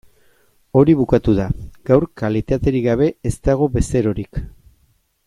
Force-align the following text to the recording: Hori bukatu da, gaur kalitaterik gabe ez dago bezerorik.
Hori 0.79 0.95
bukatu 1.01 1.35
da, 1.39 1.45
gaur 1.89 2.07
kalitaterik 2.23 2.87
gabe 2.89 3.11
ez 3.33 3.37
dago 3.49 3.69
bezerorik. 3.77 4.41